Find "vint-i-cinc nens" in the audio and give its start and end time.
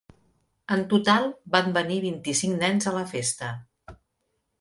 2.05-2.89